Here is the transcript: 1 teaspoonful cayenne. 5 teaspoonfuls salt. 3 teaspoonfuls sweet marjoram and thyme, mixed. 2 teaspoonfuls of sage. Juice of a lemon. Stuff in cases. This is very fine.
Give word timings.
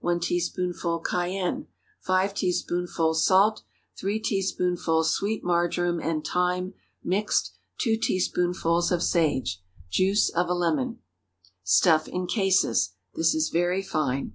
1 0.00 0.18
teaspoonful 0.18 0.98
cayenne. 0.98 1.68
5 2.00 2.34
teaspoonfuls 2.34 3.24
salt. 3.24 3.62
3 3.96 4.18
teaspoonfuls 4.18 5.12
sweet 5.14 5.44
marjoram 5.44 6.00
and 6.00 6.26
thyme, 6.26 6.74
mixed. 7.04 7.52
2 7.78 7.96
teaspoonfuls 7.96 8.90
of 8.90 9.00
sage. 9.00 9.62
Juice 9.88 10.28
of 10.30 10.48
a 10.48 10.54
lemon. 10.54 10.98
Stuff 11.62 12.08
in 12.08 12.26
cases. 12.26 12.94
This 13.14 13.32
is 13.32 13.48
very 13.50 13.80
fine. 13.80 14.32